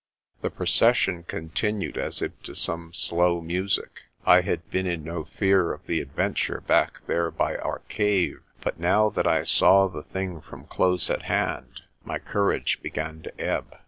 The 0.41 0.49
procession 0.49 1.21
continued 1.27 1.95
as 1.95 2.23
if 2.23 2.31
to 2.45 2.55
some 2.55 2.91
slow 2.91 3.39
music. 3.39 4.05
I 4.25 4.41
had 4.41 4.67
been 4.71 4.87
in 4.87 5.03
no 5.03 5.25
fear 5.25 5.71
of 5.71 5.85
the 5.85 6.01
adventure 6.01 6.61
back 6.61 7.01
there 7.05 7.29
by 7.29 7.55
our 7.57 7.83
cave; 7.87 8.39
but 8.61 8.79
now 8.79 9.11
that 9.11 9.27
I 9.27 9.43
saw 9.43 9.87
the 9.87 10.01
thing 10.01 10.41
from 10.41 10.65
close 10.65 11.11
at 11.11 11.21
hand, 11.25 11.81
my 12.03 12.17
cour 12.17 12.51
age 12.53 12.81
began 12.81 13.21
to 13.21 13.39
ebb. 13.39 13.75